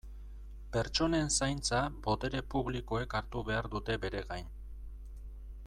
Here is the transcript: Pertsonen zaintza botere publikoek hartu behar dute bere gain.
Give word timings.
Pertsonen 0.75 1.27
zaintza 1.39 1.81
botere 2.07 2.41
publikoek 2.55 3.13
hartu 3.19 3.45
behar 3.53 3.69
dute 3.75 3.99
bere 4.07 4.25
gain. 4.33 4.51